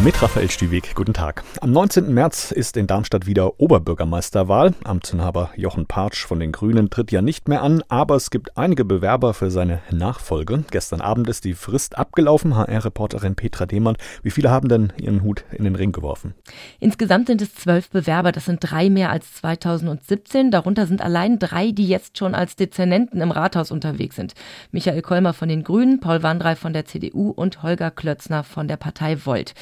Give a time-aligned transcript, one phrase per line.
[0.00, 1.42] Mit Raphael Stüwig, guten Tag.
[1.60, 2.14] Am 19.
[2.14, 4.72] März ist in Darmstadt wieder Oberbürgermeisterwahl.
[4.84, 8.84] Amtsinhaber Jochen Partsch von den Grünen tritt ja nicht mehr an, aber es gibt einige
[8.84, 10.62] Bewerber für seine Nachfolge.
[10.70, 12.56] Gestern Abend ist die Frist abgelaufen.
[12.56, 16.34] HR-Reporterin Petra Demann, wie viele haben denn ihren Hut in den Ring geworfen?
[16.78, 18.30] Insgesamt sind es zwölf Bewerber.
[18.30, 20.52] Das sind drei mehr als 2017.
[20.52, 24.34] Darunter sind allein drei, die jetzt schon als Dezernenten im Rathaus unterwegs sind.
[24.70, 28.76] Michael Kolmer von den Grünen, Paul Wandrei von der CDU und Holger Klötzner von der
[28.76, 29.54] Partei Volt.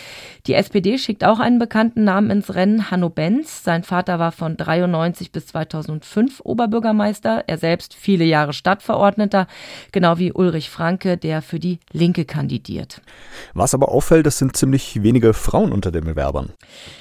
[0.46, 3.64] Die SPD schickt auch einen bekannten Namen ins Rennen, Hanno Benz.
[3.64, 9.46] Sein Vater war von 93 bis 2005 Oberbürgermeister, er selbst viele Jahre Stadtverordneter,
[9.92, 13.00] genau wie Ulrich Franke, der für die Linke kandidiert.
[13.54, 16.52] Was aber auffällt, es sind ziemlich wenige Frauen unter den Bewerbern.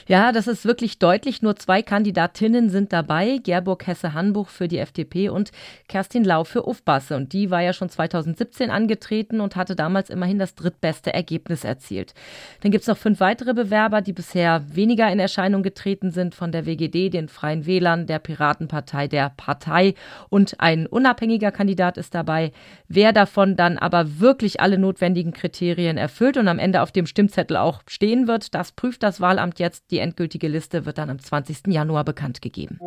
[0.07, 1.41] Ja, das ist wirklich deutlich.
[1.41, 5.52] Nur zwei Kandidatinnen sind dabei, Gerburg Hesse-Hanbuch für die FDP und
[5.88, 7.16] Kerstin Lau für Ufbasse.
[7.16, 12.13] Und die war ja schon 2017 angetreten und hatte damals immerhin das drittbeste Ergebnis erzielt.
[12.61, 16.35] Dann gibt es noch fünf fünf weitere Bewerber, die bisher weniger in Erscheinung getreten sind,
[16.35, 19.94] von der WGD, den Freien Wählern, der Piratenpartei, der Partei
[20.30, 22.52] und ein unabhängiger Kandidat ist dabei.
[22.89, 27.55] Wer davon dann aber wirklich alle notwendigen Kriterien erfüllt und am Ende auf dem Stimmzettel
[27.55, 29.91] auch stehen wird, das prüft das Wahlamt jetzt.
[29.91, 31.67] Die endgültige Liste wird dann am 20.
[31.67, 32.79] Januar bekannt gegeben.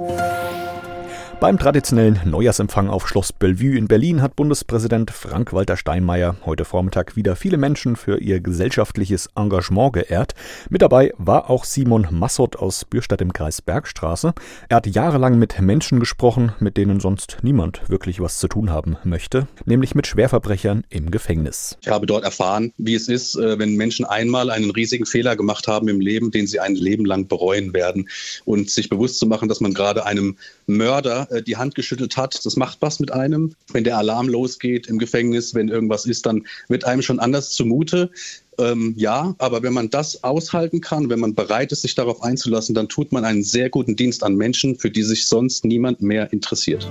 [1.40, 7.36] Beim traditionellen Neujahrsempfang auf Schloss Bellevue in Berlin hat Bundespräsident Frank-Walter Steinmeier heute Vormittag wieder
[7.36, 10.34] viele Menschen für ihr gesellschaftliches Engagement geehrt.
[10.68, 14.34] Mit dabei war auch Simon Massot aus Bürstadt im Kreis Bergstraße.
[14.68, 18.96] Er hat jahrelang mit Menschen gesprochen, mit denen sonst niemand wirklich was zu tun haben
[19.04, 21.78] möchte, nämlich mit Schwerverbrechern im Gefängnis.
[21.82, 25.68] Ich habe dort erfahren, wie es ist, äh, wenn Menschen einmal einen riesigen Fehler gemacht
[25.68, 28.08] haben im Leben, den sie ein Leben lang bereuen werden
[28.44, 32.44] und sich bewusst zu machen, dass man gerade einem Mörder äh, die Hand geschüttelt hat.
[32.44, 33.55] Das macht was mit einem.
[33.72, 38.10] Wenn der Alarm losgeht im Gefängnis, wenn irgendwas ist, dann wird einem schon anders zumute.
[38.58, 42.75] Ähm, ja, aber wenn man das aushalten kann, wenn man bereit ist, sich darauf einzulassen,
[42.75, 46.32] dann tut man einen sehr guten Dienst an Menschen, für die sich sonst niemand mehr
[46.32, 46.91] interessiert.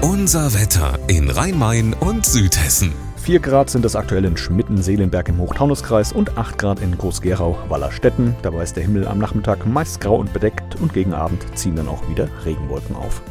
[0.00, 2.92] Unser Wetter in Rhein-Main und Südhessen.
[3.22, 8.34] 4 Grad sind es aktuell in Schmitten-Seelenberg im Hochtaunuskreis und 8 Grad in Groß-Gerau-Wallerstetten.
[8.42, 11.86] Dabei ist der Himmel am Nachmittag meist grau und bedeckt und gegen Abend ziehen dann
[11.86, 13.22] auch wieder Regenwolken auf.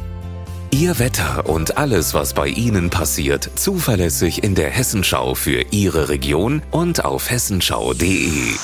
[0.70, 6.62] Ihr Wetter und alles, was bei Ihnen passiert, zuverlässig in der Hessenschau für Ihre Region
[6.70, 8.54] und auf hessenschau.de.